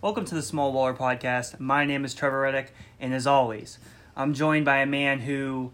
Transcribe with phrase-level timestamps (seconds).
[0.00, 1.60] Welcome to the Small Baller Podcast.
[1.60, 3.78] My name is Trevor Reddick, and as always,
[4.16, 5.72] I'm joined by a man who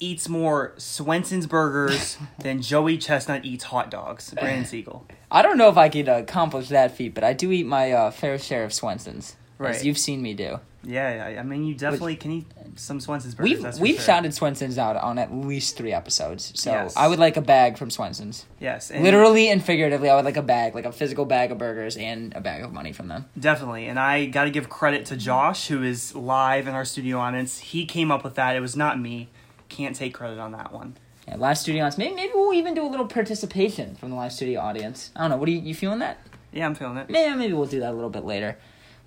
[0.00, 4.32] eats more Swenson's burgers than Joey Chestnut eats hot dogs.
[4.34, 5.06] Brandon Siegel.
[5.30, 8.10] I don't know if I could accomplish that feat, but I do eat my uh,
[8.10, 9.74] fair share of Swensons, Right.
[9.74, 10.58] as you've seen me do.
[10.84, 13.62] Yeah, yeah, I mean, you definitely can eat some Swenson's burgers.
[13.62, 14.04] We've we've sure.
[14.04, 16.96] shouted Swensons out on at least three episodes, so Yes.
[16.96, 18.44] I would like a bag from Swensons.
[18.60, 21.58] Yes, and Literally and figuratively, I would like a bag, like a physical bag of
[21.58, 23.26] burgers and a bag of money from them.
[23.38, 23.86] Definitely.
[23.86, 27.58] And I got to give credit to Josh, who is live in our studio audience.
[27.58, 28.54] He came up with that.
[28.54, 29.28] It was not me.
[29.68, 30.96] Can't take credit on that one.
[31.26, 31.98] Yeah, live studio audience.
[31.98, 35.10] Maybe maybe we'll even do a little participation from the live studio audience.
[35.16, 35.36] I don't know.
[35.36, 36.18] What are you, you feeling that?
[36.52, 37.10] Yeah, I'm feeling it.
[37.10, 38.56] Maybe maybe we'll do that a little bit later.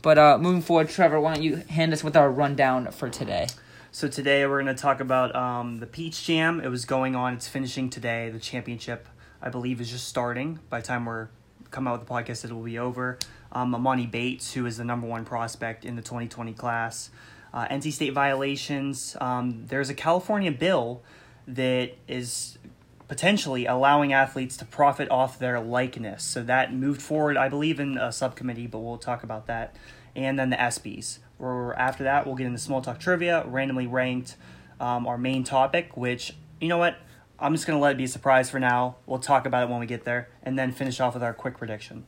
[0.01, 3.47] But uh, moving forward, Trevor, why don't you hand us with our rundown for today?
[3.91, 6.59] So today we're going to talk about um, the Peach Jam.
[6.59, 7.33] It was going on.
[7.35, 8.29] It's finishing today.
[8.29, 9.07] The championship,
[9.41, 10.59] I believe, is just starting.
[10.69, 11.27] By the time we're
[11.69, 13.19] come out with the podcast, it will be over.
[13.51, 17.11] Um, Emoni Bates, who is the number one prospect in the 2020 class.
[17.53, 19.15] Uh, NC State violations.
[19.21, 21.03] Um, there's a California bill
[21.47, 22.57] that is
[23.11, 26.23] potentially allowing athletes to profit off their likeness.
[26.23, 29.75] So that moved forward, I believe, in a subcommittee, but we'll talk about that.
[30.15, 31.19] And then the.
[31.37, 34.37] Where after that, we'll get into small talk trivia, randomly ranked,
[34.79, 35.97] um, our main topic.
[35.97, 36.99] Which you know what,
[37.37, 38.95] I'm just gonna let it be a surprise for now.
[39.05, 41.57] We'll talk about it when we get there, and then finish off with our quick
[41.57, 42.05] prediction.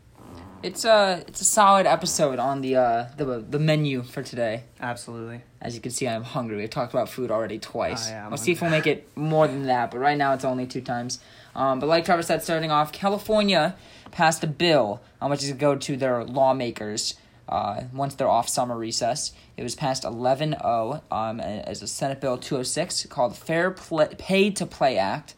[0.64, 4.64] It's a it's a solid episode on the uh the the menu for today.
[4.80, 5.42] Absolutely.
[5.62, 6.56] As you can see, I'm hungry.
[6.56, 8.10] We've talked about food already twice.
[8.10, 10.46] I am We'll see if we'll make it more than that, but right now it's
[10.46, 11.20] only two times.
[11.54, 13.76] Um, but like Trevor said, starting off, California
[14.12, 17.16] passed a bill on which is to go to their lawmakers
[17.50, 19.34] uh, once they're off summer recess.
[19.58, 24.50] It was passed 11 0 um, as a Senate Bill 206 called Fair Play, Pay
[24.52, 25.36] to Play Act.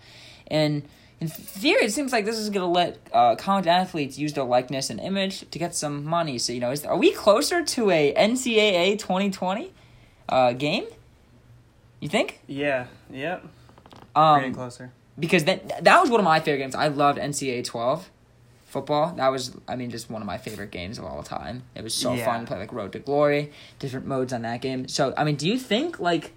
[0.48, 0.84] And
[1.22, 4.44] in theory, it seems like this is going to let uh, college athletes use their
[4.44, 6.38] likeness and image to get some money.
[6.38, 9.72] So, you know, is, are we closer to a NCAA 2020
[10.30, 10.86] uh, game?
[12.02, 12.40] You think?
[12.48, 12.88] Yeah.
[13.12, 13.42] Yep.
[14.16, 14.92] Getting Um, closer.
[15.18, 16.76] because that that was one of my favorite games.
[16.76, 18.10] I loved NCAA 12
[18.66, 19.14] football.
[19.16, 21.64] That was, I mean, just one of my favorite games of all time.
[21.76, 22.26] It was so Yeah.
[22.26, 24.88] fun to play like Road to Glory, different modes on that game.
[24.90, 26.34] So, I mean, do you think like,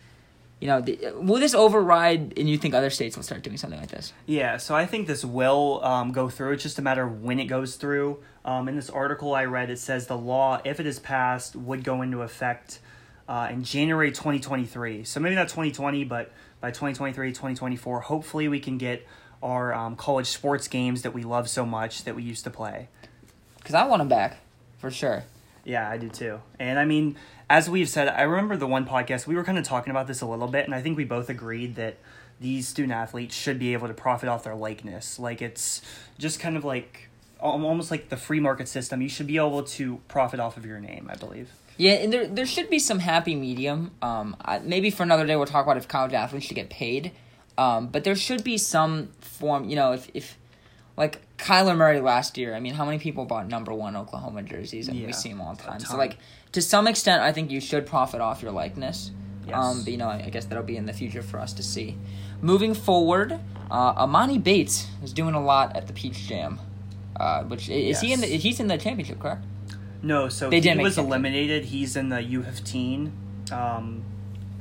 [0.60, 3.78] you know, the, will this override, and you think other states will start doing something
[3.78, 4.12] like this?
[4.26, 6.52] Yeah, so I think this will um, go through.
[6.52, 8.18] It's just a matter of when it goes through.
[8.44, 11.84] Um, in this article I read, it says the law, if it is passed, would
[11.84, 12.80] go into effect
[13.28, 15.04] uh, in January 2023.
[15.04, 19.06] So maybe not 2020, but by 2023, 2024, hopefully we can get
[19.42, 22.88] our um, college sports games that we love so much that we used to play.
[23.58, 24.38] Because I want them back,
[24.78, 25.24] for sure.
[25.68, 26.40] Yeah, I do too.
[26.58, 27.16] And I mean,
[27.50, 30.22] as we've said, I remember the one podcast we were kind of talking about this
[30.22, 31.98] a little bit, and I think we both agreed that
[32.40, 35.18] these student athletes should be able to profit off their likeness.
[35.18, 35.82] Like it's
[36.18, 39.02] just kind of like almost like the free market system.
[39.02, 41.50] You should be able to profit off of your name, I believe.
[41.76, 43.90] Yeah, and there there should be some happy medium.
[44.00, 47.12] Um, maybe for another day we'll talk about if college athletes should get paid.
[47.58, 49.68] Um, but there should be some form.
[49.68, 50.38] You know, if if
[50.98, 54.88] like Kyler Murray last year, I mean, how many people bought number one Oklahoma jerseys?
[54.88, 55.80] And Yeah, we see them all the time.
[55.80, 56.18] So like
[56.52, 59.12] to some extent, I think you should profit off your likeness.
[59.46, 59.56] Yes.
[59.56, 61.62] Um, but you know, I I guess that'll be in the future for us to
[61.62, 61.96] see.
[62.42, 63.38] Moving forward,
[63.70, 66.60] uh, Emoni Bates is doing a lot at the Peach Jam.
[67.16, 68.26] Uh, which is he in the?
[68.26, 69.44] He's in the championship, correct?
[70.02, 71.64] No, so They he was eliminated.
[71.66, 73.12] He's in the U fifteen,
[73.50, 74.02] um,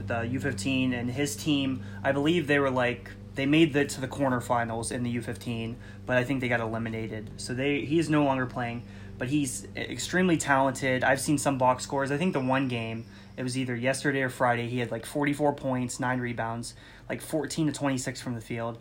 [0.06, 1.84] the U fifteen, and his team.
[2.04, 5.78] I believe they were like they made the to the quarterfinals in the U fifteen,
[6.06, 7.30] but I think they got eliminated.
[7.38, 8.84] So they he is no longer playing,
[9.18, 11.06] but he's extremely talented.
[11.06, 12.12] I've seen some box scores.
[12.12, 13.06] I think the one game
[13.38, 14.68] it was either yesterday or Friday.
[14.68, 16.74] He had like forty four points, nine rebounds,
[17.08, 18.80] like fourteen to twenty six from the field.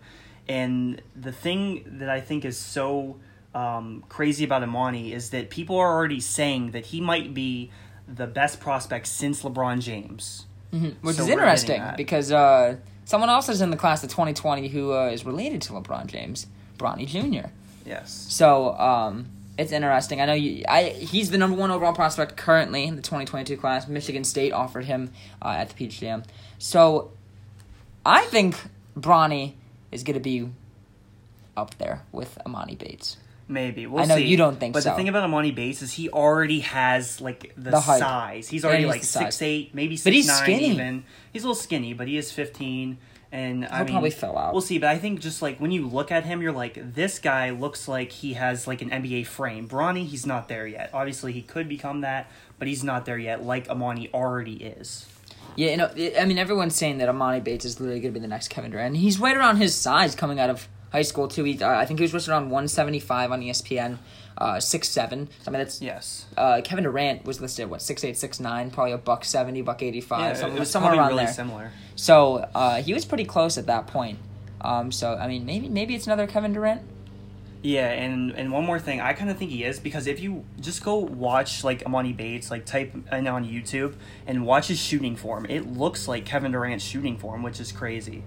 [0.49, 3.17] And the thing that I think is so
[3.55, 7.71] um, crazy about Emoni is that people are already saying that he might be
[8.09, 10.47] the best prospect since LeBron James.
[11.03, 14.93] Which So is interesting because uh, someone else is in the class of 2020 who
[14.93, 16.47] uh, is related to LeBron James,
[16.77, 17.49] Bronny Jr.
[17.87, 18.27] Yes.
[18.29, 20.21] So um, it's interesting.
[20.21, 23.89] I know you, I, he's the number one overall prospect currently in the 2022 class.
[23.89, 26.25] Michigan State offered him uh, at the Peach Jam.
[26.59, 27.13] So
[28.05, 28.57] I think
[28.99, 29.55] Bronny
[29.93, 30.51] is going to be
[31.57, 33.17] up there with Emoni Bates.
[33.49, 34.27] Maybe we'll I know see.
[34.27, 34.91] you don't think but so.
[34.91, 38.01] But the thing about Emoni Bates is he already has like the, The height.
[38.01, 38.49] size.
[38.49, 39.23] He's already he's like the size.
[39.23, 40.71] six eight, maybe six But he's nine skinny.
[40.73, 41.05] even.
[41.33, 42.99] He's a little skinny, but he is fifteen.
[43.33, 44.53] And I He'll mean, probably fill out.
[44.53, 47.19] We'll see, but I think just like when you look at him, you're like, this
[47.19, 49.69] guy looks like he has like an NBA frame.
[49.69, 50.91] Bronny, he's not there yet.
[50.95, 55.07] Obviously, he could become that, but he's not there yet, like Emoni already is.
[55.57, 55.91] Yeah, you know,
[56.21, 58.71] I mean, everyone's saying that Emoni Bates is literally going to be the next Kevin
[58.71, 58.97] Durant.
[58.97, 61.45] He's right around his size coming out of high school too.
[61.45, 63.99] He, uh, I think he was listed around 175 on ESPN.
[64.39, 65.29] uh, six seven.
[65.47, 66.27] I mean, that's Yes.
[66.37, 69.63] uh, Kevin Durant was listed at what six eight six nine, probably a buck seventy,
[69.63, 71.33] buck eighty five, Yeah, somewhere, was somewhere around really there.
[71.33, 71.71] similar.
[71.95, 74.19] So uh, he was pretty close at that point.
[74.61, 76.83] Um, so I mean, maybe maybe it's another Kevin Durant.
[77.63, 80.45] Yeah, and and one more thing, I kind of think he is because if you
[80.61, 83.95] just go watch like Emoni Bates, like type in on YouTube
[84.27, 88.23] and watch his shooting form, it looks like Kevin Durant's shooting form, which is crazy.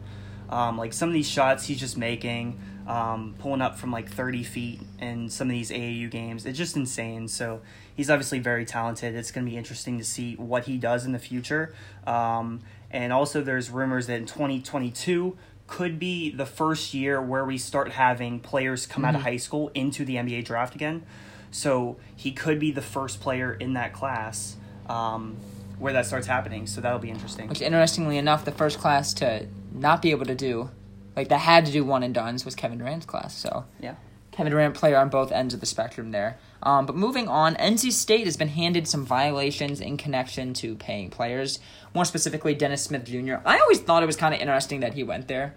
[0.49, 4.43] Um, like some of these shots he's just making, um, pulling up from like thirty
[4.43, 7.27] feet in some of these AAU games, it's just insane.
[7.27, 7.61] So
[7.95, 9.15] he's obviously very talented.
[9.15, 11.73] It's going to be interesting to see what he does in the future.
[12.07, 12.61] Um,
[12.91, 15.37] and also, there's rumors that in twenty twenty two
[15.67, 19.69] could be the first year where we start having players come out of high school
[19.75, 21.03] into the NBA draft again.
[21.51, 24.55] So he could be the first player in that class
[24.87, 25.37] um,
[25.77, 26.67] where that starts happening.
[26.67, 27.47] So that'll be interesting.
[27.49, 30.69] Which, interestingly enough, the first class to not be able to do,
[31.15, 33.35] like that had to do one and done's was Kevin Durant's class.
[33.35, 33.95] So Yeah.
[34.31, 36.37] Kevin Durant player on both ends of the spectrum there.
[36.63, 41.09] Um, but moving on, NC State has been handed some violations in connection to paying
[41.09, 41.59] players.
[41.93, 43.35] More specifically, Dennis Smith Jr.
[43.45, 45.55] I always thought it was kind of interesting that he went there.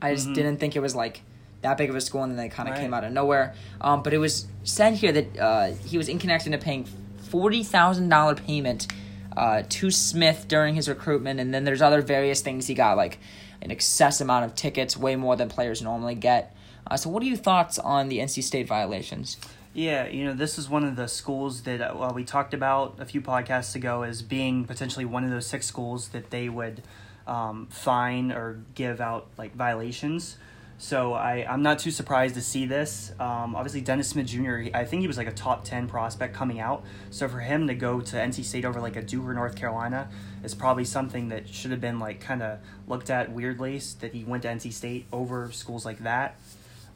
[0.00, 1.22] I just didn't think it was like
[1.62, 2.82] that big of a school, and then they kind of Right.
[2.82, 3.54] came out of nowhere.
[3.80, 6.86] Um, but it was said here that uh, he was in connection to paying
[7.18, 8.86] forty thousand dollar payment
[9.36, 13.18] uh, to Smith during his recruitment, and then there's other various things he got like
[13.62, 16.54] an excess amount of tickets, way more than players normally get.
[16.86, 19.36] Uh, so, what are your thoughts on the NC State violations?
[19.74, 23.04] Yeah, you know, this is one of the schools that uh, we talked about a
[23.04, 26.82] few podcasts ago as being potentially one of those six schools that they would
[27.26, 30.38] um, fine or give out like violations.
[30.78, 33.12] So I, I'm not too surprised to see this.
[33.18, 36.60] Um, obviously, Dennis Smith Jr., I think he was like a top 10 prospect coming
[36.60, 36.84] out.
[37.10, 40.10] So for him to go to NC State over like a Duke or North Carolina
[40.44, 44.24] is probably something that should have been like kind of looked at weirdly that he
[44.24, 46.36] went to NC State over schools like that.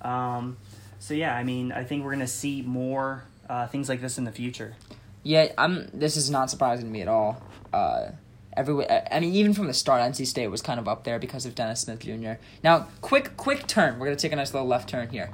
[0.02, 0.58] Um,
[0.98, 4.24] so yeah, I mean, I think we're gonna see more uh, things like this in
[4.24, 4.76] the future.
[5.22, 5.88] Yeah, I'm.
[5.92, 7.42] This is not surprising to me at all.
[7.72, 8.12] Uh,
[8.56, 11.46] every, I mean, even from the start, NC State was kind of up there because
[11.46, 12.32] of Dennis Smith Jr.
[12.62, 13.98] Now, quick, quick turn.
[13.98, 15.30] We're gonna take a nice little left turn here.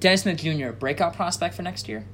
[0.00, 0.70] Dennis Smith Jr.
[0.72, 2.04] breakout prospect for next year.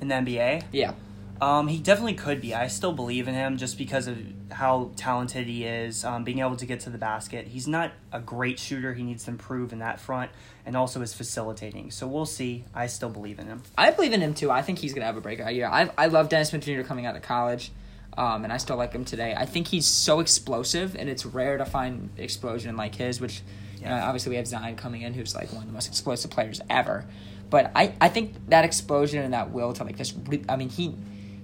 [0.00, 0.92] In the NBA, Yeah,
[1.40, 2.54] um, he definitely could be.
[2.54, 4.18] I still believe in him just because of
[4.50, 7.46] how talented he is, um, being able to get to the basket.
[7.48, 8.94] He's not a great shooter.
[8.94, 10.30] He needs to improve in that front,
[10.66, 11.90] and also his facilitating.
[11.90, 12.64] So we'll see.
[12.74, 13.62] I still believe in him.
[13.78, 14.50] I believe in him too.
[14.50, 15.66] I think he's gonna have a breakout year.
[15.66, 16.82] I I love Dennis Smith Jr.
[16.82, 17.72] coming out of college,
[18.16, 19.34] um, and I still like him today.
[19.36, 23.20] I think he's so explosive, and it's rare to find explosion like his.
[23.20, 23.42] Which,
[23.78, 26.30] you know, obviously we have Zion coming in, who's like one of the most explosive
[26.30, 27.06] players ever.
[27.48, 30.68] But I, I think that explosion and that will to like just re- I mean
[30.68, 30.94] he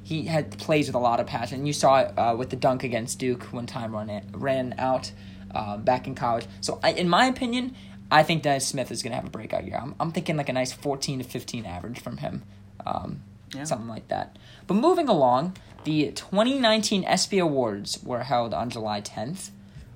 [0.04, 1.66] he had plays with a lot of passion.
[1.66, 5.10] You saw it uh, with the dunk against Duke when time ran it, ran out
[5.52, 6.46] um, back in college.
[6.60, 7.74] So I, in my opinion,
[8.08, 9.80] I think Dennis Smith is gonna have a breakout year.
[9.82, 12.44] I'm, I'm thinking like a nice 14 to 15 average from him,
[12.86, 13.20] um,
[13.52, 13.64] Yeah.
[13.64, 14.38] something like that.
[14.68, 15.56] But moving along,
[15.86, 19.50] the 2019 ESPY Awards were held on July 10th,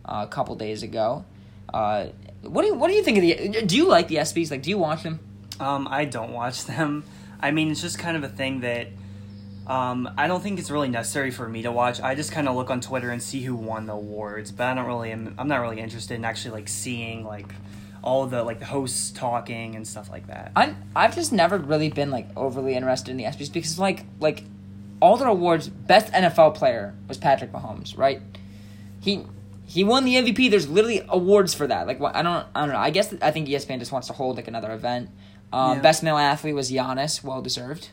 [0.04, 1.24] uh, a couple days ago.
[1.74, 2.06] Uh,
[2.42, 3.66] what do you what do you think of the?
[3.66, 4.50] Do you like the ESPYS?
[4.50, 5.18] Like, do you watch them?
[5.58, 7.04] Um, I don't watch them.
[7.40, 8.86] I mean, it's just kind of a thing that
[9.66, 12.00] um, I don't think it's really necessary for me to watch.
[12.00, 14.74] I just kind of look on Twitter and see who won the awards, but I
[14.74, 15.10] don't really.
[15.10, 17.52] I'm, I'm not really interested in actually like seeing like
[18.02, 20.52] all the like the hosts talking and stuff like that.
[20.54, 24.44] I I've just never really been like overly interested in the ESPYS because like like
[25.00, 28.20] all the awards, best NFL player was Patrick Mahomes, right?
[29.00, 29.24] He
[29.66, 30.50] he won the MVP.
[30.50, 31.86] There's literally awards for that.
[31.86, 32.78] Like I don't I don't know.
[32.78, 35.10] I guess I think ESPN just wants to hold like another event.
[35.52, 35.82] Um, Yeah.
[35.82, 37.88] Best male athlete was Giannis, well deserved.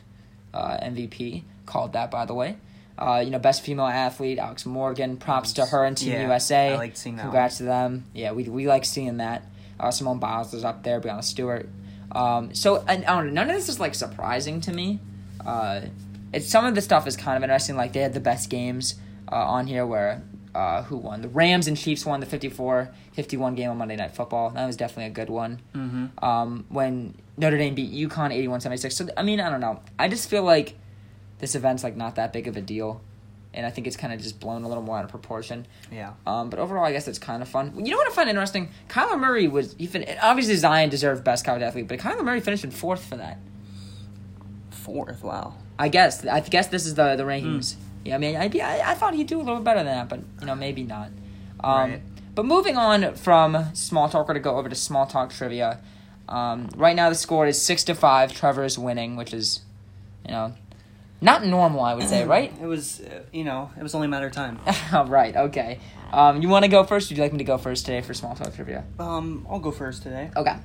[0.52, 2.56] Uh, MVP called that by the way.
[2.98, 5.18] Uh, you know, best female athlete, Alex Morgan.
[5.18, 6.72] Props to her and Team Yeah, USA.
[6.72, 8.06] I liked seeing that Congrats to them.
[8.12, 9.44] Yeah, we we like seeing that.
[9.78, 11.00] Uh, Simone Biles was up there.
[11.00, 11.68] Breanna Stewart.
[12.10, 13.32] Um, so and, I don't know.
[13.32, 14.98] None of this is like surprising to me.
[15.46, 15.82] Uh,
[16.32, 17.76] it's some of the stuff is kind of interesting.
[17.76, 18.96] Like they had the best games
[19.30, 20.22] uh, on here where
[20.54, 21.22] uh, who won?
[21.22, 24.50] The Rams and Chiefs won the 54-51 game on Monday Night Football.
[24.50, 25.60] That was definitely a good one.
[25.74, 26.24] Mm-hmm.
[26.24, 28.92] Um, when Notre Dame beat UConn 81-76.
[28.92, 29.80] So I mean, I don't know.
[29.98, 30.76] I just feel like
[31.38, 33.00] this event's like not that big of a deal.
[33.54, 35.66] And I think it's kind of just blown a little more out of proportion.
[35.90, 36.12] Yeah.
[36.26, 37.72] Um, but overall, I guess it's kind of fun.
[37.84, 38.68] You know what I find interesting?
[38.88, 42.70] Kyler Murray was even obviously Zion deserved best college athlete, but Kyler Murray finished in
[42.70, 43.38] fourth for that.
[44.88, 45.22] Fourth.
[45.22, 45.54] Wow.
[45.78, 47.74] I guess I guess this is the the rankings.
[48.04, 50.20] Yeah, I mean, I, I I thought he'd do a little better than that, but
[50.40, 51.10] you know maybe not.
[51.60, 52.02] Um, Right.
[52.34, 55.80] But moving on from small talk, we're gonna go over to small talk trivia.
[56.28, 58.32] Um, right now, the score is six to five.
[58.32, 59.60] Trevor is winning, which is,
[60.24, 60.54] you know,
[61.20, 61.80] not normal.
[61.80, 62.52] I would say, right?
[62.62, 64.58] It was, uh, you know, it was only a matter of time.
[65.08, 65.34] right.
[65.36, 65.80] Okay.
[66.12, 67.10] Um, you want to go first?
[67.10, 68.84] Or would you like me to go first today for small talk trivia?
[68.98, 70.30] Um, I'll go first today.
[70.36, 70.56] Okay.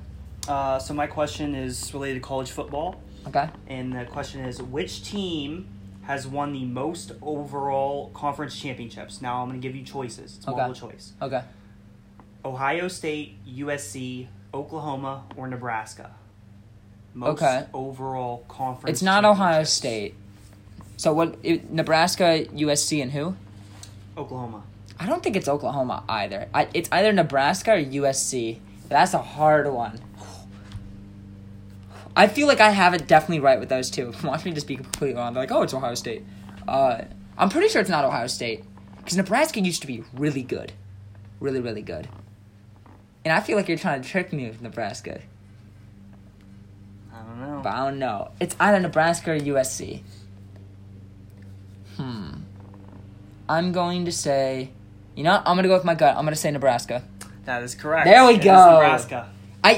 [0.46, 3.48] Uh, so my question is related to college football, Okay.
[3.68, 5.66] and the question is, which team
[6.02, 9.22] has won the most overall conference championships?
[9.22, 10.36] Now I'm going to give you choices.
[10.36, 10.56] It's Okay.
[10.56, 11.12] multiple choice.
[11.22, 11.42] Okay.
[12.44, 16.10] Ohio State, USC, Oklahoma, or Nebraska.
[17.14, 17.66] Most Okay.
[17.72, 18.90] overall conference.
[18.98, 19.64] It's not Ohio.
[19.64, 20.14] State.
[20.96, 21.36] So what?
[21.42, 23.34] It, Nebraska, USC, and who?
[24.16, 24.62] Oklahoma.
[25.00, 26.48] I don't think it's Oklahoma either.
[26.54, 28.58] I, it's either Nebraska or USC.
[28.88, 29.98] That's a hard one.
[32.16, 34.12] I feel like I have it definitely right with those two.
[34.24, 35.34] Watch me just be completely wrong.
[35.34, 36.24] They're like, oh, it's Ohio State.
[36.68, 37.02] Uh,
[37.36, 38.64] I'm pretty sure it's not Ohio State
[38.98, 40.72] because Nebraska used to be really good,
[41.40, 42.08] really really good.
[43.24, 45.20] And I feel like you're trying to trick me with Nebraska,
[47.12, 47.60] I don't know.
[47.64, 48.30] but I don't know.
[48.38, 50.02] It's either Nebraska or USC.
[51.96, 52.28] Hmm.
[53.48, 54.70] I'm going to say,
[55.14, 55.42] you know, what?
[55.46, 56.16] I'm gonna go with my gut.
[56.16, 57.02] I'm gonna say Nebraska.
[57.44, 58.06] That is correct.
[58.06, 58.72] There we It go.
[58.74, 59.28] Nebraska.
[59.62, 59.74] I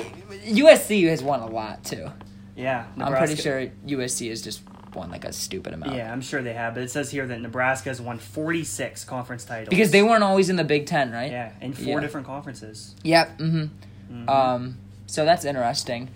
[0.46, 2.10] USC has won a lot too.
[2.56, 4.62] Yeah, I'm pretty sure USC has just
[4.94, 5.94] won like a stupid amount.
[5.94, 9.44] Yeah, I'm sure they have, but it says here that Nebraska has won 46 conference
[9.44, 9.68] titles.
[9.68, 11.30] Because they weren't always in the Big Ten, right?
[11.30, 12.00] Yeah, in four Yeah.
[12.00, 12.94] different conferences.
[13.04, 13.38] Yep.
[13.38, 14.24] Mm-hmm.
[14.24, 14.28] Mhm.
[14.30, 14.78] Um.
[15.06, 16.08] So that's interesting.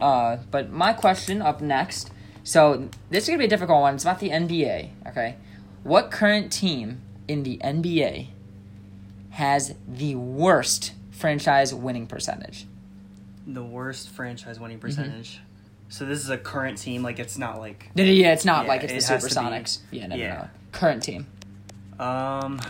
[0.00, 0.36] Uh.
[0.50, 2.10] But my question up next.
[2.44, 3.94] So this is gonna be a difficult one.
[3.94, 4.90] It's about the NBA.
[5.08, 5.36] Okay.
[5.82, 8.28] What current team in the NBA
[9.30, 12.66] has the worst franchise winning percentage?
[13.46, 15.38] the worst franchise winning Mm-hmm.
[15.94, 18.82] So this is a current team, like it's not like Yeah, it's not Yeah, like
[18.82, 19.78] it's it the be- Supersonics.
[19.92, 20.28] Yeah, no, yeah.
[20.34, 20.48] no, no.
[20.72, 21.26] Current team.
[22.00, 22.60] um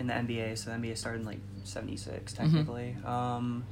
[0.00, 0.58] in the NBA.
[0.58, 2.42] So the NBA started in like 76 Mm-hmm.
[2.42, 2.96] technically.
[3.04, 3.62] Um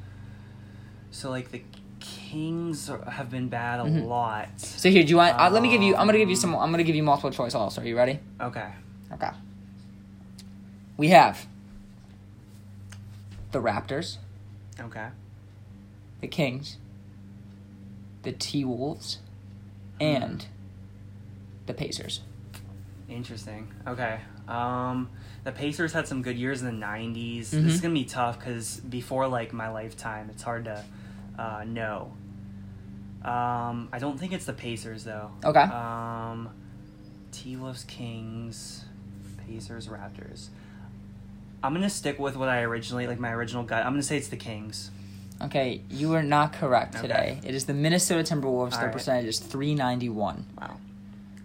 [1.10, 1.62] so like the
[1.98, 4.06] Kings are, have been bad a Mhm.
[4.06, 4.48] lot.
[4.60, 5.36] So here, do you want?
[5.36, 5.96] Uh, let me give you.
[5.96, 6.54] I'm gonna give you some.
[6.54, 7.52] I'm gonna give you multiple choice.
[7.52, 8.20] Also, are you ready?
[8.40, 8.68] Okay.
[9.12, 9.30] Okay.
[10.96, 11.46] We have
[13.50, 14.18] the Raptors,
[14.78, 15.08] Okay.
[16.20, 16.76] the Kings,
[18.26, 19.21] the T Wolves,
[20.00, 20.45] and
[21.66, 22.21] the Pacers.
[23.09, 23.73] Interesting.
[23.87, 24.18] Okay.
[24.49, 25.09] Um,
[25.45, 27.50] the Pacers had some good years in the '90s.
[27.50, 27.66] This Mhm.
[27.68, 30.85] is gonna be tough because before like my lifetime, it's hard to
[31.38, 32.12] uh, know.
[33.23, 35.30] Um, I don't think it's the Pacers though.
[35.45, 35.61] Okay.
[35.61, 36.49] Um,
[37.30, 38.85] T Wolves, Kings,
[39.47, 40.49] Pacers, Raptors.
[41.62, 43.85] I'm gonna stick with what I originally like my original gut.
[43.87, 44.90] I'm gonna say it's the Kings.
[45.43, 47.02] Okay, you are not correct Okay.
[47.02, 47.40] today.
[47.45, 48.71] It is the Minnesota Timberwolves.
[48.71, 48.93] Their Alright.
[48.93, 50.47] percentage is 391.
[50.61, 50.78] Wow,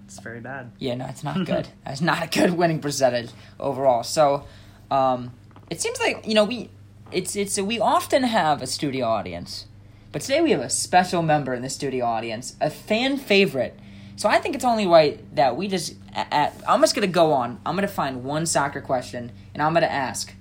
[0.06, 0.72] it's very bad.
[0.80, 1.68] Yeah, no, it's not good.
[1.86, 4.04] That's not a good winning percentage overall.
[4.04, 4.46] So,
[4.90, 5.34] um,
[5.70, 6.70] it seems like you know we,
[7.12, 9.66] it's it's we often have a studio audience,
[10.14, 13.78] but today we have a special member in the studio audience, a fan favorite.
[14.16, 15.96] So I think it's only right that we just.
[16.14, 17.60] At, I'm just gonna go on.
[17.66, 20.34] I'm gonna find one soccer question, and I'm gonna ask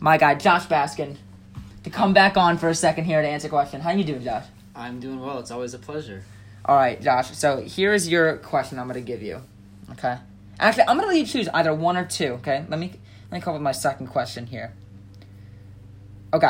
[0.00, 1.16] my guy Josh Baskin
[1.84, 3.80] to come back on for a second here to answer a question.
[3.80, 4.44] How you doing, Josh?
[4.74, 5.38] I'm doing well.
[5.38, 6.22] It's always a pleasure.
[6.64, 7.36] All right, Josh.
[7.36, 8.78] So here is your question.
[8.78, 9.42] I'm going to give you.
[9.92, 10.16] Okay.
[10.60, 12.34] Actually, I'm going to let you choose either one or two.
[12.34, 12.64] Okay.
[12.68, 12.92] Let me
[13.30, 14.72] let me come up with my second question here.
[16.32, 16.46] Okay.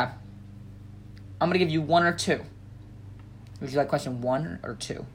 [1.41, 2.41] I'm going to give you one or two.
[3.59, 5.05] Would you like question one or two?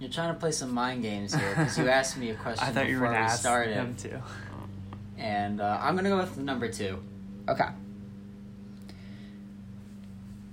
[0.00, 2.72] You're trying to play some mind games here because you asked me a question I
[2.72, 4.18] thought you were before we started, him too.
[5.18, 7.02] and uh, I'm gonna go with number two.
[7.46, 7.66] Okay.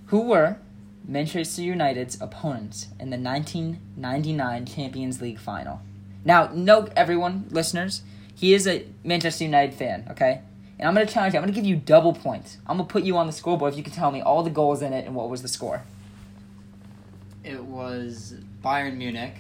[0.08, 0.58] Who were
[1.06, 5.82] Manchester United's opponents in the 1999 Champions League final?
[6.24, 10.42] Now, note everyone, listeners, he is a Manchester United fan, okay?
[10.80, 11.40] And I'm going to challenge you.
[11.40, 12.58] I'm going to give you double points.
[12.66, 14.50] I'm going to put you on the scoreboard if you can tell me all the
[14.50, 15.84] goals in it and what was the score.
[17.44, 19.36] It was Bayern Munich,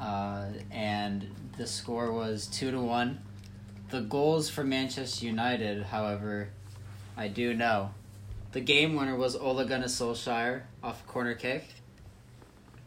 [0.00, 3.20] uh, and the score was two to one.
[3.90, 6.48] The goals for Manchester United, however,
[7.14, 7.90] I do know.
[8.52, 11.64] The game winner was Ole Gunnar Solskjaer off a corner kick,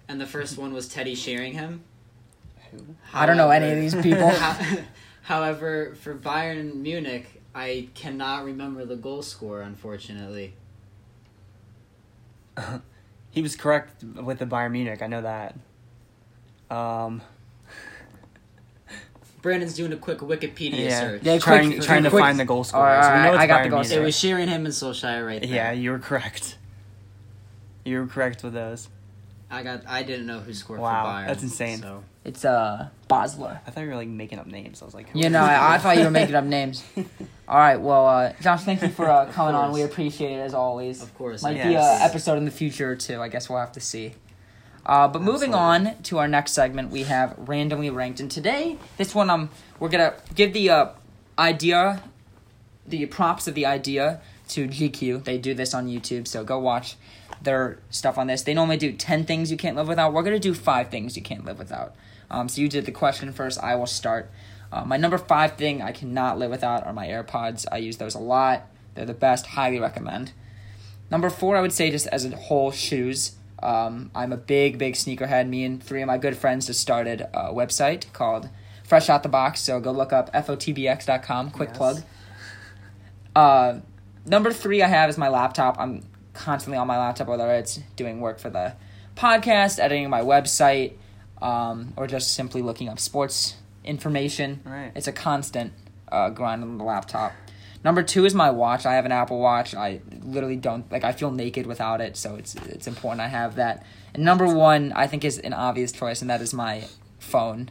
[0.07, 1.83] and the first one was Teddy Sheringham.
[3.13, 4.29] I don't know any of However- these people.
[5.23, 10.53] However, for Bayern Munich, I cannot remember the goal score, unfortunately.
[13.31, 15.01] He was correct with the Bayern Munich.
[15.01, 15.55] I know that.
[16.73, 17.21] Um,
[19.45, 21.21] Brandon's doing a quick Wikipedia yeah, search.
[21.23, 23.05] Yeah, trying quick- trying to quick- find the goal scorers.
[23.05, 23.97] Alright, we know it's I got the goal Munich.
[23.97, 25.49] It was Sheringham and Solskjaer right there.
[25.49, 26.57] Yeah, you were correct.
[27.83, 28.89] You were correct with those.
[29.51, 29.83] I got.
[29.87, 31.27] I didn't know who scored Wow, for Bayern.
[31.27, 31.77] that's insane.
[31.79, 33.59] So It's uh, Basler.
[33.67, 34.81] I thought you were like making up names.
[34.81, 35.43] I was like, You know.
[35.43, 36.83] I, I thought you were making up names.
[37.47, 39.71] All right, well, uh, Josh, thank you for uh, coming on.
[39.71, 41.03] We appreciate it as always.
[41.03, 42.01] of course, Might I be Yes.
[42.01, 43.21] a episode in the future too.
[43.21, 44.15] I guess we'll have to see.
[44.85, 45.91] Uh, but moving Absolutely.
[45.91, 49.49] on to our next segment, we have randomly ranked, and today this one um
[49.79, 50.89] we're gonna give the uh,
[51.37, 52.03] idea,
[52.87, 55.23] the props of the idea to GQ.
[55.23, 56.97] They do this on YouTube, so go watch
[57.41, 58.43] their stuff on this.
[58.43, 60.13] They normally do 10 things you can't live without.
[60.13, 61.95] We're going to do five things you can't live without.
[62.29, 63.61] Um, so you did the question first.
[63.61, 64.31] I will start.
[64.71, 67.65] Uh, my number five thing I cannot live without are my AirPods.
[67.71, 68.67] I use those a lot.
[68.93, 69.47] They're the best.
[69.47, 70.31] Highly recommend.
[71.11, 73.35] Number four, I would say just as a whole, shoes.
[73.63, 75.47] Um, I'm a big, big sneakerhead.
[75.47, 78.49] Me and three of my good friends just started a website called
[78.83, 79.61] Fresh Out the Box.
[79.61, 81.51] So go look up fotbx.com.
[81.51, 81.77] Quick Yes.
[81.77, 82.03] plug.
[83.35, 83.79] Uh,
[84.25, 85.79] number three I have is my laptop.
[85.79, 88.73] I'm constantly on my laptop, whether it's doing work for the
[89.15, 90.93] podcast, editing my website,
[91.41, 94.61] um, or just simply looking up sports information.
[94.65, 94.91] Right.
[94.95, 95.73] It's a constant
[96.11, 97.33] uh, grind on the laptop.
[97.85, 98.87] Number two is my watch.
[98.87, 99.75] I have an Apple Watch.
[99.75, 101.03] I literally don't like.
[101.03, 103.85] I feel naked without it, so it's it's important I have that.
[104.15, 106.85] And number one, I think, is an obvious choice, and that is my
[107.19, 107.69] phone.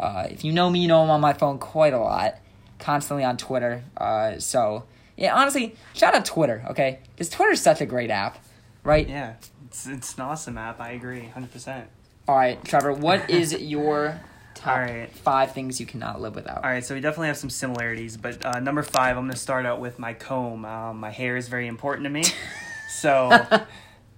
[0.00, 2.38] Uh, if you know me, you know I'm on my phone quite a lot,
[2.80, 3.84] constantly on Twitter.
[3.96, 4.82] Uh, so
[5.16, 6.98] yeah, honestly, shout out Twitter, okay?
[7.14, 8.44] Because Twitter's such a great app,
[8.82, 9.08] right?
[9.08, 9.34] Yeah,
[9.68, 10.80] it's it's an awesome app.
[10.80, 11.88] I agree, hundred percent.
[12.26, 14.20] All right, Trevor, what is your
[14.54, 15.10] top All right.
[15.10, 16.58] five things you cannot live without?
[16.64, 19.38] All right, so we definitely have some similarities, but uh, number five, I'm going to
[19.38, 20.64] start out with my comb.
[20.64, 22.24] Um, my hair is very important to me,
[22.90, 23.30] so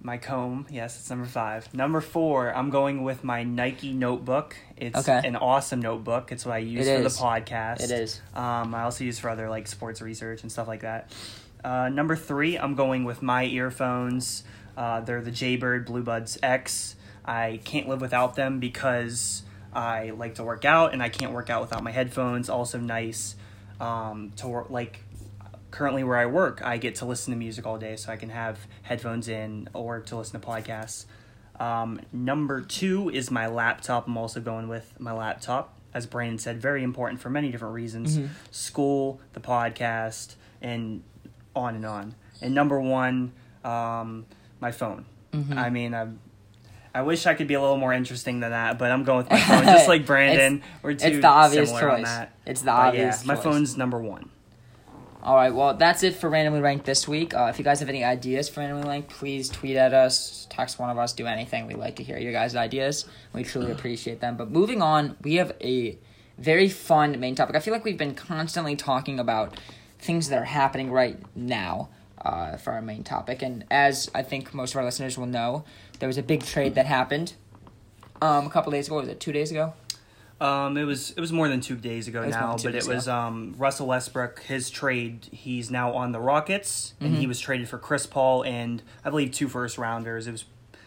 [0.01, 1.73] my comb, yes, it's number five.
[1.73, 4.55] Number four, I'm going with my Nike notebook.
[4.77, 5.21] It's Okay.
[5.27, 6.31] an awesome notebook.
[6.31, 7.17] It's what I use It for is.
[7.17, 7.81] the podcast.
[7.83, 8.21] It is.
[8.35, 11.11] Um, I also use for other like sports research and stuff like that.
[11.63, 14.43] Uh, number three, I'm going with my earphones.
[14.77, 16.95] Uh, they're the Jaybird Bluebuds X.
[17.25, 19.41] I can't live without them because
[19.75, 22.49] I like to work out and I can't work out without my headphones.
[22.49, 23.35] Also nice
[23.79, 25.01] um, to work like
[25.71, 28.29] currently where I work, I get to listen to music all day, so I can
[28.29, 31.05] have headphones in or to listen to podcasts.
[31.59, 34.07] Um, number two is my laptop.
[34.07, 38.17] I'm also going with my laptop, as Brandon said, very important for many different reasons
[38.51, 41.03] school, the podcast, and
[41.55, 42.15] on and on.
[42.41, 43.33] And number one,
[43.65, 44.25] um,
[44.61, 45.05] my phone.
[45.57, 46.07] I mean, i
[46.95, 49.29] I wish I could be a little more interesting than that, but I'm going with
[49.29, 50.63] my phone, just like Brandon.
[50.81, 52.07] We're too it's the obvious similar on choice.
[52.07, 52.33] that.
[52.45, 53.43] It's the But obvious yeah, my choice.
[53.43, 54.29] phone's number one.
[55.21, 57.33] All right, well, that's it for randomly ranked this week.
[57.33, 60.77] Uh, if you guys have any ideas for randomly ranked, please tweet at us, text
[60.79, 61.65] one of us, do anything.
[61.67, 63.05] We like to hear your guys' ideas.
[63.33, 64.37] We truly appreciate them.
[64.37, 65.97] But moving on, we have a
[66.37, 67.55] very fun main topic.
[67.55, 69.59] I feel like we've been constantly talking about
[69.99, 71.89] things that are happening right now
[72.23, 73.41] uh, for our main topic.
[73.41, 75.65] And as I think most of our listeners will know,
[75.99, 77.33] there was a big trade that happened
[78.21, 78.95] um, a couple days ago.
[78.97, 79.73] Was it two days ago?
[80.41, 83.07] Um, it was it was more than two days ago It now, but it was
[83.07, 84.41] um Russell Westbrook.
[84.43, 87.21] His trade, he's now on the Rockets, and Mm-hmm.
[87.21, 90.27] he was traded for Chris Paul and I believe two first rounders.
[90.27, 90.43] It was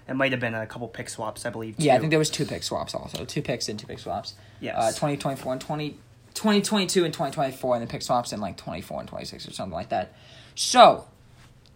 [0.06, 1.76] it might have been a couple pick swaps, I believe.
[1.78, 1.84] Too.
[1.84, 3.24] Yeah, I think there was two pick swaps also.
[3.24, 4.34] Two picks and two pick swaps.
[4.60, 4.74] Yes.
[4.76, 5.90] Uh, 2024 and 20,
[6.34, 9.90] 2022 and 2024 and the pick swaps in like 24 and 26 or something like
[9.90, 10.14] that.
[10.54, 11.06] So,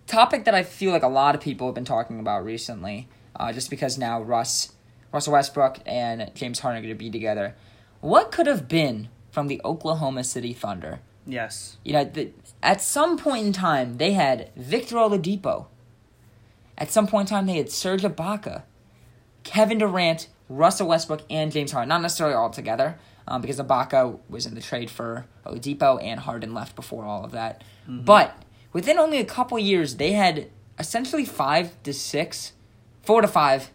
[0.06, 3.52] topic that I feel like a lot of people have been talking about recently, uh,
[3.52, 4.72] just because now Russ,
[5.12, 7.54] Russell Westbrook and James Harden are going to be together.
[8.00, 11.00] What could have been from the Oklahoma City Thunder?
[11.26, 12.30] yes, You know, the,
[12.62, 15.66] at some point in time, they had Victor Oladipo.
[16.76, 18.62] At some point in time, they had Serge Ibaka,
[19.44, 21.88] Kevin Durant, Russell Westbrook, and James Harden.
[21.88, 26.54] Not necessarily all together, um, because Ibaka was in the trade for Oladipo, and Harden
[26.54, 27.62] left before all of that.
[28.04, 28.42] But
[28.72, 32.52] within only a couple years, they had essentially five to six,
[33.02, 33.70] four to five.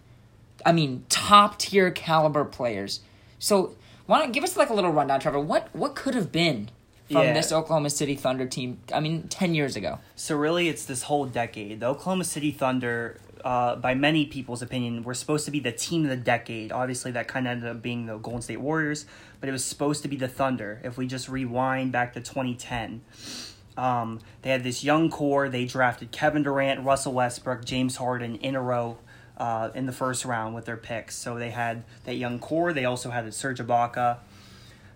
[0.66, 3.02] I mean, top tier caliber players.
[3.40, 3.76] So,
[4.08, 5.40] why don't give us like a little rundown, Trevor?
[5.40, 6.70] What what could have been
[7.12, 7.34] from Yeah.
[7.34, 8.80] this Oklahoma City Thunder team?
[8.94, 10.00] I mean, ten years ago.
[10.16, 11.80] So really, it's this whole decade.
[11.80, 16.04] The Oklahoma City Thunder, uh, by many people's opinion, were supposed to be the team
[16.04, 16.72] of the decade.
[16.72, 19.06] Obviously, that kind of ended up being the Golden State Warriors,
[19.40, 20.82] but it was supposed to be the Thunder.
[20.84, 23.02] If we just rewind back to 2010,
[23.78, 25.50] um, they had this young core.
[25.50, 28.98] They drafted Kevin Durant, Russell Westbrook, James Harden in a row.
[29.38, 32.74] Uh, in the first round with their picks, so they had that young core.
[32.74, 34.18] They also had Serge Ibaka,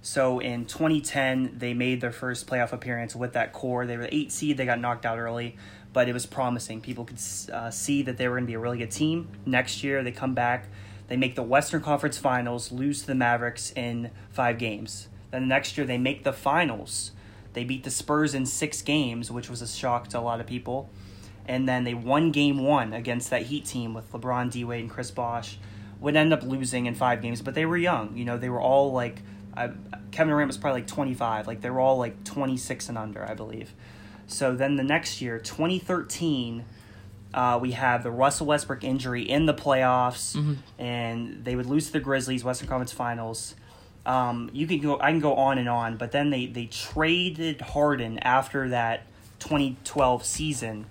[0.02, 3.86] so in 2010, they made their first playoff appearance with that core.
[3.86, 4.58] They were the eight seed.
[4.58, 5.56] They got knocked out early,
[5.94, 6.82] but it was promising.
[6.82, 7.20] People could
[7.54, 9.30] uh, see that they were going to be a really good team.
[9.46, 10.68] Next year, they come back.
[11.08, 15.08] They make the Western Conference Finals, lose to the Mavericks in five games.
[15.30, 17.12] Then the next year, they make the finals.
[17.54, 20.48] They beat the Spurs in six games, which was a shock to a lot of
[20.48, 20.90] people.
[21.48, 24.90] And then they won game one against that Heat team with LeBron, D Wade, and
[24.90, 25.58] Chris Bosh.
[26.00, 28.18] Would end up losing in five games, but they were young.
[28.18, 29.22] You know, they were all like
[29.56, 29.70] I,
[30.12, 31.48] Kevin Durant was probably like 25.
[31.48, 33.74] Like they were all like 26 and under, I believe.
[34.28, 36.66] So then the next year, 2013,
[37.34, 40.36] uh, we have the Russell Westbrook injury in the playoffs,
[40.80, 43.56] and they would lose to the Grizzlies, Western Conference Finals.
[44.06, 47.62] Um, you can go, I can go on and on, but then they they traded
[47.62, 49.04] Harden after that
[49.40, 50.86] 2012 season,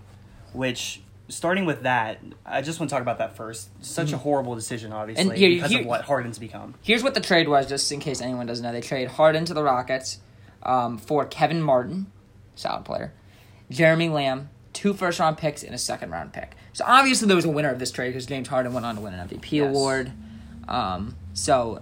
[0.53, 3.69] which starting with that, I just want to talk about that first.
[3.85, 5.35] Such a horrible decision, obviously, Mm-hmm.
[5.37, 6.75] here- because here- of what Harden's become.
[6.83, 8.73] Here's what the trade was, just in case anyone doesn't know.
[8.73, 10.19] They traded Harden to the Rockets
[10.65, 12.07] um, for Kevin Martin,
[12.57, 13.13] solid player,
[13.71, 16.57] Jeremy Lamb, two first round picks, and a second round pick.
[16.73, 19.01] So obviously there was a winner of this trade because James Harden went on to
[19.01, 19.69] win an MVP Yes.
[19.69, 20.13] award.
[20.69, 21.81] Um, so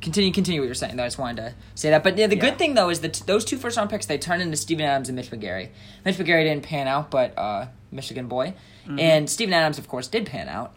[0.00, 0.96] continue, continue what you're saying.
[0.96, 1.04] Though.
[1.04, 2.02] I just wanted to say that.
[2.04, 2.42] But yeah, the Yeah.
[2.42, 5.08] good thing though is that those two first round picks they turned into Steven Adams
[5.08, 5.68] and Mitch McGary.
[6.04, 8.54] Mitch McGary didn't pan out, but uh, Michigan boy,
[8.86, 10.74] and Steven Adams of course did pan out.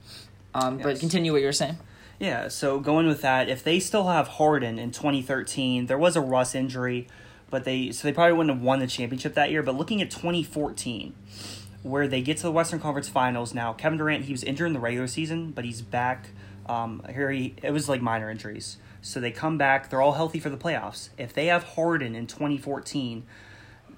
[0.53, 0.99] Um, But Mm-hmm.
[0.99, 1.77] Continue what you're saying.
[2.19, 6.21] Yeah, so going with that, if they still have Harden in 2013, there was a
[6.21, 7.07] Russ injury,
[7.49, 9.63] but they so they probably wouldn't have won the championship that year.
[9.63, 11.13] But looking at 2014,
[11.83, 14.73] where they get to the Western Conference Finals now, Kevin Durant he was injured in
[14.73, 16.29] the regular season, but he's back.
[16.67, 19.89] Um, here he it was like minor injuries, so they come back.
[19.89, 21.09] They're all healthy for the playoffs.
[21.17, 23.23] If they have Harden in 2014,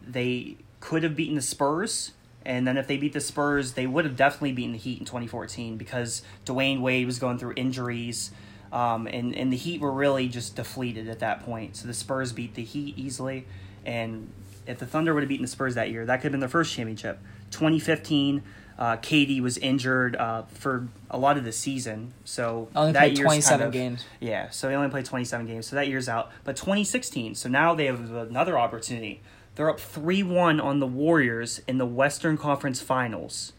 [0.05, 2.11] they could have beaten the Spurs.
[2.45, 5.05] And then if they beat the Spurs, they would have definitely beaten the Heat in
[5.05, 8.31] 2014 because Dwyane Wade was going through injuries.
[8.71, 11.77] Um, and, and the Heat were really just deflated at that point.
[11.77, 13.45] So the Spurs beat the Heat easily.
[13.85, 14.31] And
[14.67, 16.49] if the Thunder would have beaten the Spurs that year, that could have been their
[16.49, 17.19] first championship.
[17.51, 18.41] 2015,
[18.79, 22.13] uh, KD was injured uh, for a lot of the season.
[22.25, 24.05] So Only that played year's 27 kind of- games.
[24.19, 26.31] yeah, so he only played 27 games, so that year's out.
[26.43, 29.21] But 2016, so now they have another opportunity.
[29.55, 33.53] They're up 3 1 on the Warriors in the Western Conference Finals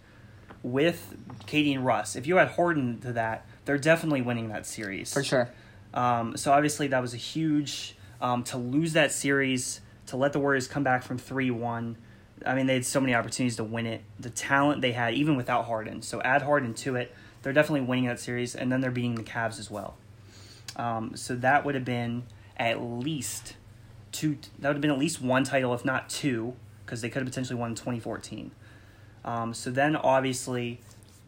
[0.62, 2.16] with KD and Russ.
[2.16, 5.12] If you add Harden to that, they're definitely winning that series.
[5.12, 5.50] For sure.
[5.92, 7.96] Um, so obviously, that was a huge.
[8.20, 11.96] Um, to lose that series, to let the Warriors come back from 3 1.
[12.44, 14.02] I mean, they had so many opportunities to win it.
[14.18, 16.02] The talent they had, even without Harden.
[16.02, 17.14] So add Harden to it.
[17.42, 19.96] They're definitely winning that series, and then they're beating the Cavs as well.
[20.76, 22.24] Um, so that would have been
[22.56, 23.54] at least
[24.14, 24.38] two.
[24.58, 26.54] That would have been at least one title, if not two,
[26.86, 28.50] because they could have potentially won in 2014.
[29.24, 30.80] Um, so then, obviously,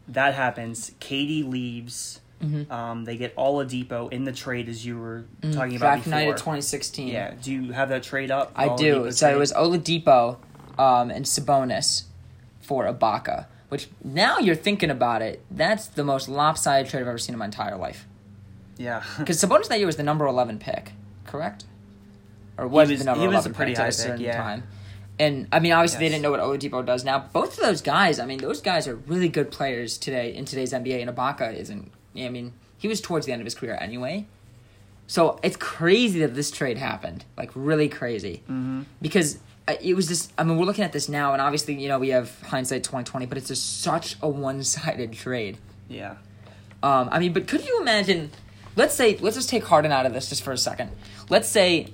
[0.07, 0.91] that happens.
[0.99, 2.21] KD leaves.
[2.41, 2.69] Mhm.
[2.71, 6.35] Um, they get Oladipo in the trade, as you were talking about Draft night of
[6.35, 7.07] 2016.
[7.07, 7.33] Yeah.
[7.41, 8.51] Do you have that trade up?
[8.55, 9.11] I do.
[9.11, 9.39] So it trade?
[9.39, 10.37] was Oladipo
[10.77, 12.03] um, and Sabonis
[12.61, 17.17] for Ibaka, which now you're thinking about it, that's the most lopsided trade I've ever
[17.17, 18.05] seen in my entire life.
[18.77, 19.03] Yeah.
[19.17, 20.91] Because Sabonis that year was the number 11 pick,
[21.25, 21.65] correct?
[22.57, 24.37] Or was, was- the number he was 11 a pretty high pick, yeah.
[24.37, 24.63] time?
[25.19, 27.19] And I mean, obviously, they didn't know what Oladipo does now.
[27.33, 30.73] Both of those guys, I mean, those guys are really good players today in today's
[30.73, 31.01] NBA.
[31.01, 31.91] And Ibaka isn't.
[32.15, 34.27] I mean, he was towards the end of his career anyway.
[35.07, 40.07] So it's crazy that this trade happened, like really crazy, hmm because uh, it was
[40.07, 40.31] just.
[40.37, 43.05] I mean, we're looking at this now, and obviously, you know, we have hindsight twenty
[43.05, 45.57] twenty, but it's just such a one sided trade.
[45.87, 46.17] Yeah.
[46.83, 48.29] Um, I mean, but could you imagine?
[48.75, 50.91] Let's say, let's just take Harden out of this just for a second.
[51.29, 51.87] Let's say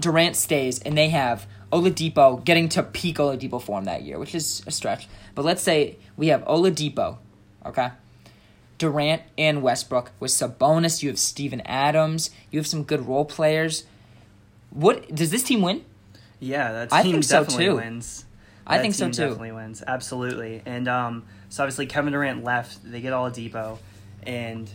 [0.00, 4.62] Durant stays and they have Oladipo getting to peak Oladipo form that year, which is
[4.66, 5.08] a stretch.
[5.34, 7.18] But let's say we have Oladipo,
[7.66, 7.90] okay?
[8.78, 11.02] Durant and Westbrook with Sabonis.
[11.02, 12.30] You have Steven Adams.
[12.50, 13.84] You have some good role players.
[14.70, 15.84] What does this team win?
[16.40, 17.76] Yeah, that I team think so, definitely too.
[17.76, 18.24] wins.
[18.66, 19.22] I That think so, too.
[19.22, 20.62] Definitely wins, absolutely.
[20.64, 22.78] And um, so obviously Kevin Durant left.
[22.88, 23.78] They get Oladipo,
[24.24, 24.70] and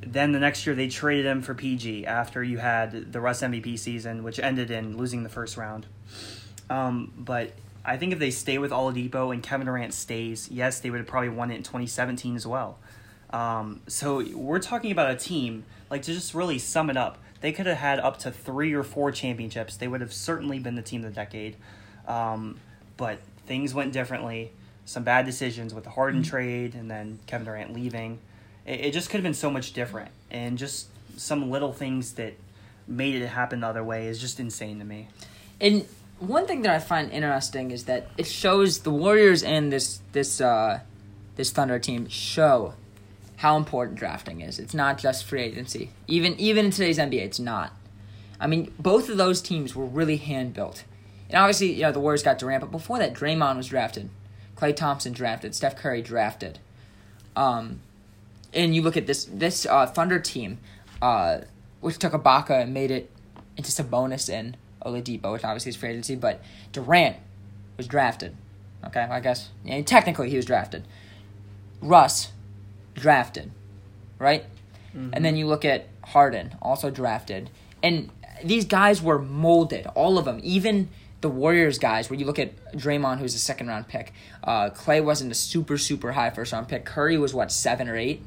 [0.00, 3.78] then the next year they traded him for PG after you had the Russ MVP
[3.78, 5.86] season, which ended in losing the first round.
[6.70, 7.52] Um, but
[7.84, 11.06] I think if they stay with Oladipo and Kevin Durant stays, yes, they would have
[11.06, 12.78] probably won it in 2017 as well.
[13.30, 17.18] Um, so we're talking about a team like to just really sum it up.
[17.40, 19.76] They could have had up to three or four championships.
[19.76, 21.56] They would have certainly been the team of the decade.
[22.06, 22.58] Um,
[22.96, 24.52] but things went differently.
[24.84, 28.18] Some bad decisions with the Harden trade and then Kevin Durant leaving.
[28.68, 30.10] It, it just could have been so much different.
[30.30, 32.34] And just some little things that
[32.86, 35.08] made it happen the other way is just insane to me.
[35.60, 35.86] And
[36.20, 40.40] one thing that I find interesting is that it shows the Warriors and this this
[40.40, 40.80] uh,
[41.36, 42.74] this Thunder team show
[43.36, 44.58] how important drafting is.
[44.58, 45.90] It's not just free agency.
[46.06, 47.72] Even even in today's NBA, it's not.
[48.40, 50.84] I mean, both of those teams were really hand built.
[51.28, 54.08] And obviously, you know, the Warriors got Durant, but before that, Draymond was drafted,
[54.56, 56.58] Klay Thompson drafted, Steph Curry drafted.
[57.36, 57.80] Um,
[58.54, 60.58] and you look at this this uh, Thunder team,
[61.02, 61.38] uh,
[61.80, 63.10] which took Ibaka and made it
[63.56, 66.40] into Sabonis and Oladipo, which obviously is free agency, but
[66.72, 67.16] Durant
[67.76, 68.36] was drafted.
[68.86, 70.84] Okay, I guess yeah, technically he was drafted.
[71.80, 72.32] Russ
[72.94, 73.50] drafted,
[74.18, 74.44] right?
[75.12, 77.50] And then you look at Harden, also drafted,
[77.82, 78.10] and
[78.42, 80.88] these guys were molded, all of them, even
[81.20, 82.08] the Warriors guys.
[82.08, 85.78] Where you look at Draymond, who's a second round pick, uh, Klay wasn't a super
[85.78, 86.84] super high first round pick.
[86.84, 88.22] Curry was what seven or eight.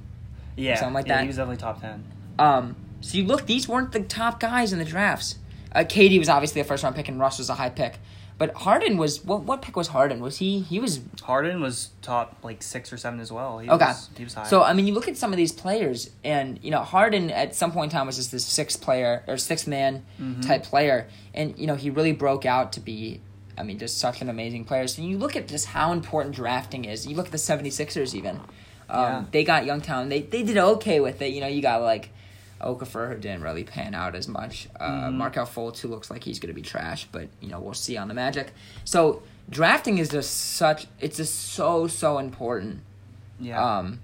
[0.55, 1.21] Yeah, Something like yeah, that.
[1.21, 2.03] He was definitely top ten.
[2.39, 5.35] Um, so you look; these weren't the top guys in the drafts.
[5.73, 7.99] Uh, KD was obviously a first round pick, and Russ was a high pick.
[8.37, 9.43] But Harden was what?
[9.43, 10.19] What pick was Harden?
[10.19, 10.59] Was he?
[10.61, 13.59] He was Harden was top like six or seven as well.
[13.59, 13.85] He Okay.
[13.85, 14.43] was, he was high.
[14.43, 17.53] So I mean, you look at some of these players, and you know Harden at
[17.55, 20.41] some point in time was just this sixth player or sixth man Mm-hmm.
[20.41, 23.21] type player, and you know he really broke out to be,
[23.57, 24.87] I mean, just such an amazing player.
[24.87, 27.05] So you look at just how important drafting is.
[27.05, 28.39] You look at the 76ers even.
[28.91, 29.23] Um, Yeah.
[29.32, 30.10] They got young talent.
[30.10, 31.34] They they did okay with it.
[31.34, 32.10] You know, you got like
[32.62, 34.67] Okafor who didn't really pan out as much.
[34.80, 35.17] Uh, Mm-hmm.
[35.17, 37.97] Markelle Fultz who looks like he's going to be trash, but you know we'll see
[37.97, 38.51] on the Magic.
[38.86, 40.88] So drafting is just such.
[40.99, 42.82] It's just so so important.
[43.39, 43.60] yeah.
[43.80, 43.99] Um,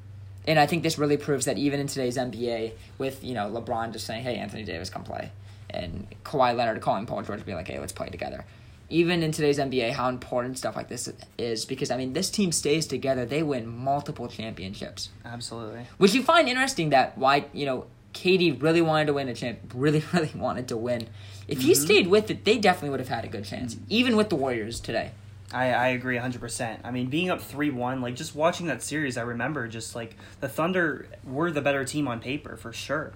[0.48, 3.92] and I think this really proves that even in today's NBA, with you know LeBron
[3.92, 5.32] just saying, "Hey, Anthony Davis, come play,"
[5.70, 8.46] and Kawhi Leonard calling Paul George, be like, "Hey, let's play together."
[8.90, 12.52] Even in today's NBA, how important stuff like this is because I mean, this team
[12.52, 15.88] stays together; they win multiple championships, Absolutely.
[15.98, 16.90] which you find interesting.
[16.90, 20.78] That why you know KD really wanted to win a champ, really really wanted to
[20.78, 21.08] win.
[21.48, 21.82] If he mm-hmm.
[21.82, 23.82] stayed with it, they definitely would have had a good chance, mm.
[23.90, 25.12] even with the Warriors today.
[25.52, 26.80] I, I agree 100%.
[26.84, 30.16] I mean, being up 3 1, like just watching that series, I remember just like
[30.42, 33.14] the Thunder were the better team on paper for sure.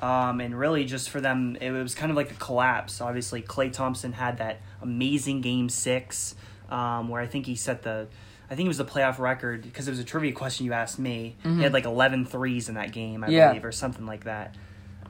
[0.00, 3.00] Um, and really, just for them, it was kind of like a collapse.
[3.00, 6.34] Obviously, Klay Thompson had that amazing game six
[6.70, 8.06] um, where I think he set the.
[8.50, 10.98] I think it was the playoff record because it was a trivia question you asked
[11.00, 11.34] me.
[11.42, 13.48] He had like 11 threes in that game, I Yeah.
[13.48, 14.54] believe, or something like that.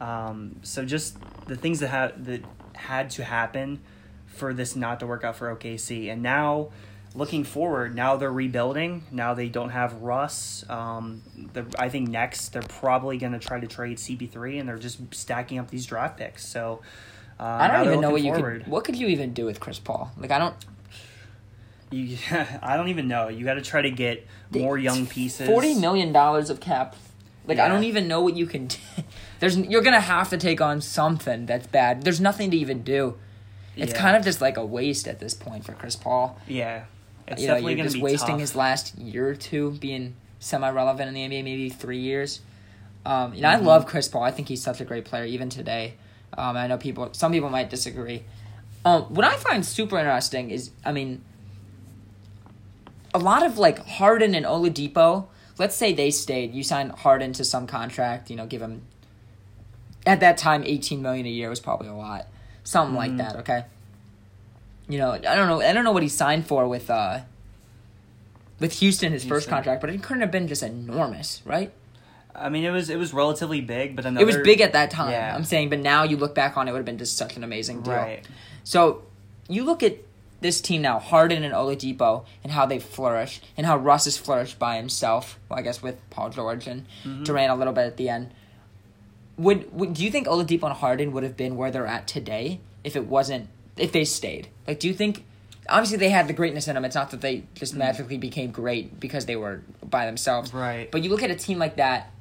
[0.01, 2.45] Um, so just the things that had that
[2.75, 3.81] had to happen
[4.27, 6.69] for this not to work out for OKC, and now
[7.17, 9.03] looking forward, now they're rebuilding.
[9.11, 10.65] Now they don't have Russ.
[10.69, 11.23] Um,
[11.79, 15.59] I think next they're probably going to try to trade CP3, and they're just stacking
[15.59, 16.47] up these draft picks.
[16.47, 16.83] So
[17.41, 18.67] uh, I don't even know what looking you could.
[18.69, 20.13] What could you even do with Chris Paul?
[20.19, 20.55] Like I don't.
[21.91, 22.17] You,
[22.63, 23.29] I don't even know.
[23.29, 25.47] You got to try to get more young pieces.
[25.49, 26.97] Forty million dollars of cap.
[27.47, 28.67] Like I don't even know what you can.
[28.67, 28.77] do.
[29.41, 32.03] There's you're gonna have to take on something that's bad.
[32.03, 33.17] There's nothing to even do.
[33.77, 34.01] It's Yeah.
[34.01, 36.41] kind of just like a waste at this point for Chris Paul.
[36.49, 36.87] Yeah,
[37.29, 38.41] it's you know, definitely you're just be wasting tough.
[38.41, 42.41] his last year or two being semi-relevant in the NBA, maybe three years.
[43.05, 43.63] Um, you know, Mm-hmm.
[43.63, 44.23] I love Chris Paul.
[44.23, 45.95] I think he's such a great player, even today.
[46.37, 48.25] Um, I know people, some people might disagree.
[48.85, 51.23] Um, what I find super interesting is, I mean,
[53.15, 55.27] a lot of like Harden and Oladipo.
[55.59, 56.53] Let's say they stayed.
[56.55, 58.29] You signed Harden to some contract.
[58.31, 58.83] You know, give him
[60.05, 62.27] at that time eighteen million a year was probably a lot,
[62.63, 63.19] something like Mhm.
[63.19, 63.37] that.
[63.37, 63.65] Okay.
[64.89, 65.61] You know, I don't know.
[65.61, 67.21] I don't know what he signed for with uh
[68.61, 71.73] with Houston his first contract, but it couldn't have been just enormous, right?
[72.35, 74.91] I mean, it was it was relatively big, but another it was big at that
[74.91, 75.11] time.
[75.13, 75.35] Yeah.
[75.35, 77.37] I'm saying, but now you look back on it, it would have been just such
[77.37, 77.95] an amazing deal.
[77.95, 78.27] right.
[78.65, 79.03] So
[79.49, 79.97] you look at
[80.41, 84.59] this team now, Harden and Oladipo, and how they flourish, and how Russ has flourished
[84.59, 85.39] by himself.
[85.49, 87.25] Well, I guess with Paul George and Mm-hmm.
[87.25, 88.31] Durant a little bit at the end.
[89.39, 92.61] Would, would do you think Oladipo and Harden would have been where they're at today
[92.85, 94.49] if it wasn't if they stayed?
[94.67, 95.25] Like, do you think?
[95.69, 96.85] Obviously, they had the greatness in them.
[96.85, 100.55] It's not that they just magically became great because they were by themselves.
[100.55, 100.91] Right.
[100.91, 102.13] But you look at a team like that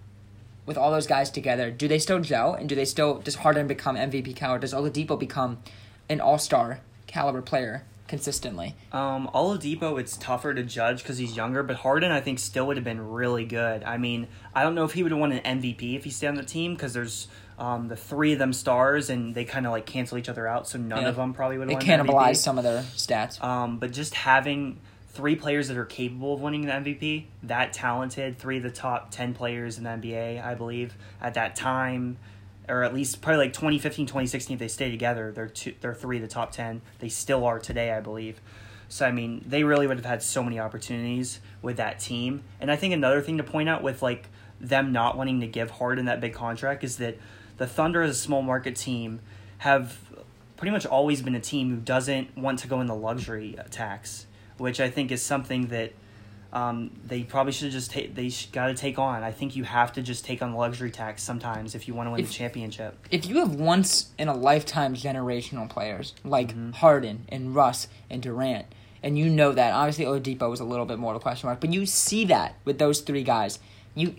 [0.65, 2.53] with all those guys together, do they still gel?
[2.53, 4.61] And do they still does Harden become MVP caliber?
[4.61, 5.59] Does Oladipo become
[6.09, 8.75] an All Star caliber player consistently?
[8.91, 12.77] Um, Oladipo, it's tougher to judge because he's younger, but Harden, I think, still would
[12.77, 13.83] have been really good.
[13.83, 16.27] I mean, I don't know if he would have won an MVP if he stayed
[16.27, 19.71] on the team because there's um, the three of them stars and they kind of
[19.71, 21.09] like cancel each other out, so none Yeah.
[21.09, 23.41] of them probably would It have cannibalized some of their stats.
[23.43, 24.79] Um, but just having
[25.13, 29.11] three players that are capable of winning the MVP, that talented, three of the top
[29.11, 32.17] 10 players in the NBA, I believe, at that time,
[32.67, 36.17] or at least probably like 2015, 2016, if they stay together, they're, two, they're three
[36.17, 36.81] of the top 10.
[36.99, 38.41] They still are today, I believe.
[38.89, 42.43] So, I mean, they really would have had so many opportunities with that team.
[42.59, 44.27] And I think another thing to point out with like
[44.59, 47.17] them not wanting to give Harden that big contract is that
[47.57, 49.19] the Thunder, as a small market team,
[49.59, 49.97] have
[50.57, 54.25] pretty much always been a team who doesn't want to go in the luxury tax,
[54.57, 55.91] which I think is something that
[56.53, 58.15] um, they probably should just take.
[58.15, 59.23] They got to take on.
[59.23, 62.07] I think you have to just take on the luxury tax sometimes if you want
[62.07, 62.97] to win If- the championship.
[63.11, 66.71] If you have once in a lifetime generational players like Mm-hmm.
[66.71, 68.67] Harden and Russ and Durant,
[69.03, 71.59] and you know that obviously Oladipo was a little bit more of a question mark,
[71.59, 73.59] but you see that with those three guys,
[73.93, 74.15] you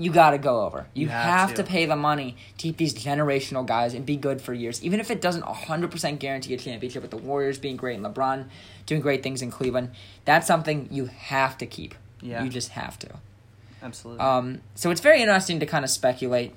[0.00, 0.86] you got to go over.
[0.94, 1.62] You, You have, have to.
[1.62, 1.64] to.
[1.64, 5.10] pay the money to keep these generational guys and be good for years, even if
[5.10, 7.02] it doesn't 100% guarantee a championship.
[7.02, 8.46] With the Warriors being great and LeBron
[8.86, 9.90] doing great things in Cleveland,
[10.24, 11.94] that's something you have to keep.
[12.22, 12.42] Yeah.
[12.42, 13.08] You just have to.
[13.82, 14.20] Absolutely.
[14.24, 16.54] Um, so it's very interesting to kind of speculate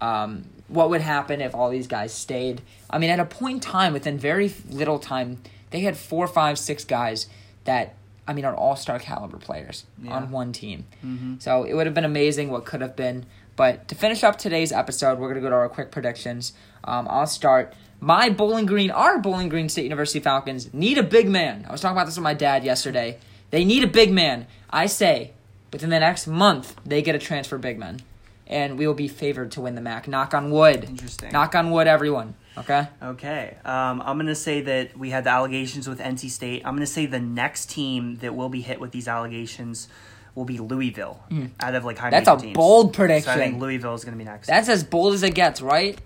[0.00, 2.62] um, what would happen if all these guys stayed.
[2.88, 5.38] I mean, at a point in time, within very little time,
[5.70, 7.26] they had four, five, six guys
[7.64, 7.94] that
[8.28, 10.12] I mean are all star caliber players Yeah.
[10.14, 10.86] on one team.
[11.00, 13.26] hmm So it would have been amazing what could have been.
[13.56, 16.52] But to finish up today's episode, we're gonna go to our quick predictions.
[16.84, 17.72] Um, I'll start.
[18.00, 21.64] My Bowling Green, our Bowling Green State University Falcons need a big man.
[21.68, 23.18] I was talking about this with my dad yesterday.
[23.50, 24.46] They need a big man.
[24.68, 25.30] I say
[25.72, 28.00] within the next month they get a transfer big man,
[28.46, 30.06] and we will be favored to win the MAC.
[30.08, 30.84] Knock on wood.
[30.84, 31.32] Interesting.
[31.32, 32.34] Knock on wood, everyone.
[32.58, 32.86] Okay.
[33.02, 33.56] Okay.
[33.64, 36.62] Um, I'm going to say that we had the allegations with NC State.
[36.64, 39.88] I'm going to say the next team that will be hit with these allegations
[40.34, 41.22] will be Louisville
[41.60, 42.10] out of like high.
[42.10, 42.54] That's a teams.
[42.54, 43.58] bold So I think prediction.
[43.58, 44.46] Louisville is going to be next.
[44.46, 45.98] That's as bold as it gets, right?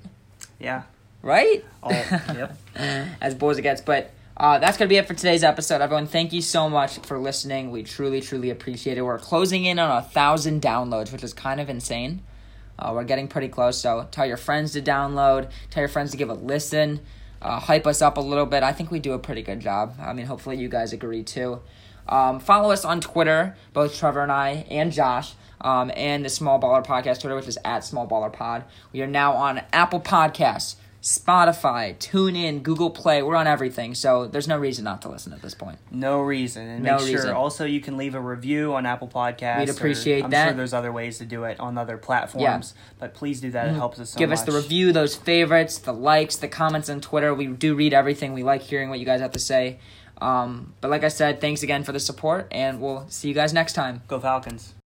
[0.58, 0.82] yeah.
[1.22, 1.64] Right?
[1.82, 2.56] All, yep.
[3.20, 3.80] as bold as it gets.
[3.80, 5.82] But uh, that's going to be it for today's episode.
[5.82, 7.70] Everyone, thank you so much for listening.
[7.70, 9.02] We truly, truly appreciate it.
[9.02, 12.22] We're closing in on a thousand downloads, which is kind of insane.
[12.80, 16.16] Uh, we're getting pretty close, so tell your friends to download, tell your friends to
[16.16, 17.00] give a listen,
[17.42, 18.62] uh, hype us up a little bit.
[18.62, 19.94] I think we do a pretty good job.
[20.00, 21.60] I mean, hopefully, you guys agree too.
[22.08, 26.60] Um, follow us on Twitter, both Trevor and I, and Josh, um, and the Small
[26.60, 28.64] Baller Podcast Twitter, which is at Small Baller Pod.
[28.92, 33.22] We are now on Apple Podcasts, Spotify, TuneIn, Google Play.
[33.22, 35.78] We're on everything, so there's no reason not to listen at this point.
[35.90, 36.66] No reason.
[36.68, 37.30] And No make sure reason.
[37.32, 39.60] also you can leave a review on Apple Podcasts.
[39.60, 40.48] We'd or- appreciate I'm that.
[40.48, 42.74] sure there's other ways to do it on other platforms.
[42.98, 43.68] But please do that.
[43.68, 44.40] It helps us so Give much.
[44.40, 47.32] us the review, those favorites, the likes, the comments on Twitter.
[47.34, 48.34] We do read everything.
[48.34, 49.78] We like hearing what you guys have to say.
[50.20, 53.54] Um, but like I said, thanks again for the support, and we'll see you guys
[53.54, 54.02] next time.
[54.06, 54.74] Go Falcons.